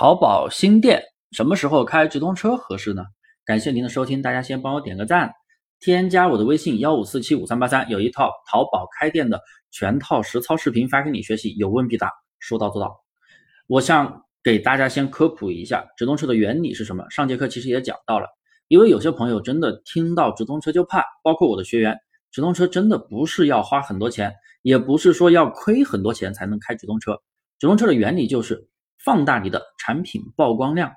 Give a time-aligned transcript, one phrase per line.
[0.00, 1.02] 淘宝新店
[1.32, 3.02] 什么时候开直通车合适呢？
[3.44, 5.32] 感谢您的收听，大家先帮我点个赞，
[5.80, 9.40] 添加我的微信幺五四七五三八三，有一套淘宝开店的
[9.72, 12.94] 全套实操视频发给你学习，有问必答，说到做到。
[13.66, 17.04] 我想给大家先科普一下直通车的原理是什么。
[17.10, 18.28] 上节课其实也讲到了，
[18.68, 21.98] 因为有些朋友真的听到直通车就怕，包括我的学员，
[22.30, 27.20] 直通车真的不是要花很多钱，也不是说要亏很多钱才能开直通车。
[27.58, 28.68] 直通车的原理就是。
[29.04, 30.92] 放大你的产品曝光量，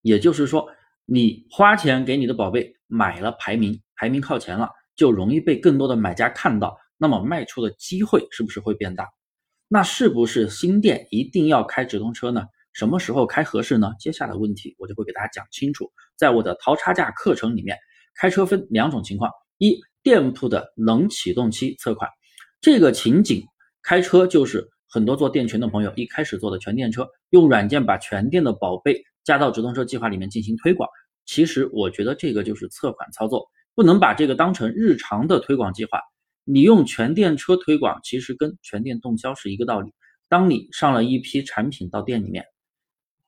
[0.00, 0.66] 也就是说，
[1.04, 9.06] 你花钱给你的宝贝买了排名，排名靠前了，就容易被更多的买家看到，那么卖出的机会是不是会变大？
[9.68, 12.44] 那是不是新店一定要开直通车呢？
[12.72, 13.92] 什么时候开合适呢？
[13.98, 15.92] 接下来问题我就会给大家讲清楚。
[16.16, 17.76] 在我的淘差价课程里面，
[18.14, 22.08] 开车分两种情况：一，店铺的冷启动期测款，
[22.60, 23.42] 这个情景
[23.82, 24.71] 开车就是。
[24.92, 30.86] 很多做电权的朋友一开始做的全电车，用软件把全店的宝贝加到直通车计划里面进行推广。
[31.24, 35.98] 其实我觉得这个就是测款操作，不能把这个当成日常的推广计划。
[36.44, 39.94] 你用全电车推广，其实跟全店动销是一个道理。
[40.28, 42.44] 当你上了一批产品到店里面，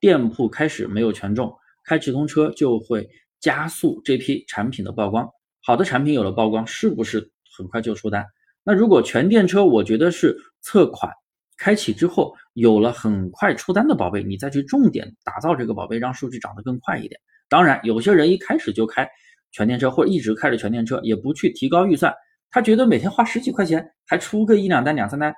[0.00, 1.50] 店铺开始没有权重，
[1.82, 3.08] 开直通车就会
[3.40, 5.26] 加速这批产品的曝光。
[5.62, 8.22] 好的产品有了曝光，是不是很快就出单？
[8.62, 11.10] 那如果全电车，我觉得是测款。
[11.56, 17.20] 开启之后有了很快出单的宝贝，你再去重点打造这个宝贝，让数据涨得更快一点。
[17.48, 19.08] 当然，有些人一开始就开
[19.52, 22.12] 全电车，或者一直开着全电车，也不去提高预算，
[22.50, 25.32] 他觉得每天花十几块钱还出个一两单、两三单，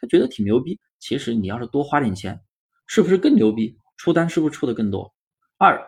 [0.00, 0.78] 他觉得挺牛逼。
[0.98, 2.40] 其实你要是多花点钱，
[2.86, 3.76] 是不是更牛逼？
[3.96, 5.12] 出单是不是出的更多？
[5.58, 5.80] 二，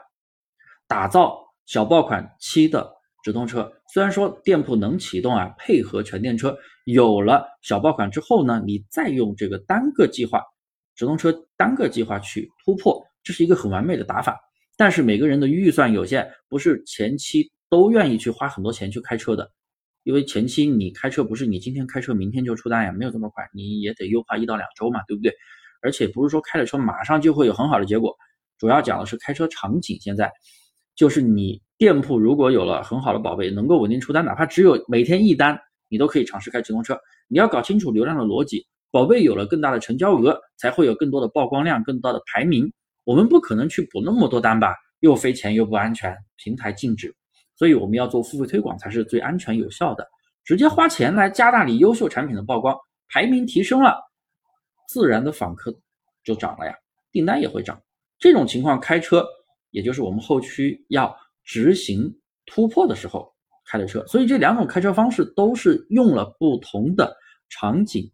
[0.87, 2.98] 打造小爆款期的。
[3.29, 10.43] 直通车虽然说店铺能启动啊，配合全电车有了小爆款之后呢，你再用这个单个计划，
[10.97, 14.41] 直通车单个计划去突破，这是一个很完美的打法。
[14.79, 19.51] 但是每个人的预算有限，不是前期都愿意去花很多钱去开车的，
[20.05, 25.35] 因为前期你开车不是你今天开车明天就出单呀，没有这么快，你也得优化一到两周嘛，对不对？
[25.83, 28.17] 而且不是说开了车马上就会有很好的结果，
[28.57, 29.99] 主要讲的是开车场景。
[30.01, 30.33] 现在
[30.97, 31.61] 就是你。
[31.79, 35.57] 店铺如果有了很好的宝贝，能够稳定出单，哪怕只有每天一单，
[35.89, 36.99] 你都可以尝试开直通车。
[37.29, 42.69] 你要搞清楚流量的逻辑，宝贝有了更大的成交额，才会有更多的曝光量，更多的排名。
[43.05, 46.13] 我们不可能去补那么多单吧，又费钱又不安全，
[46.43, 47.15] 平台禁止。
[47.55, 50.05] 所以我们要做付费推广才是最安全有效的，
[50.45, 52.77] 直接花钱来加大你优秀产品的曝光，
[53.09, 53.97] 排名提升了，
[54.89, 55.73] 自然的访客
[56.25, 56.75] 就涨了呀，
[57.13, 57.81] 订单也会涨。
[58.19, 59.25] 这种情况开车，
[59.71, 61.17] 也就是我们后期要。
[61.49, 62.15] 执行
[62.45, 63.27] 突破的时候
[63.67, 67.17] 开的车，所以这两种开车方式都是用了不同的
[67.49, 68.05] 场景。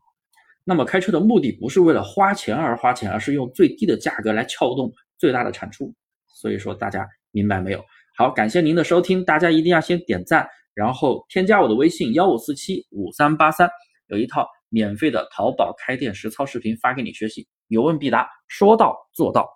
[0.64, 5.92] 那么开车的目的不是为了花钱而花钱，而是用最低的价格来撬动最大的产出。
[6.40, 7.84] 所以说大家明白没有？
[8.16, 13.68] 好，感谢您的收听，大家一定要先点赞，然后添加我的微信幺五四七五三八三，
[14.06, 19.48] 有一套免费的淘宝开店实操视频发给你学习，有问必答，说到做到。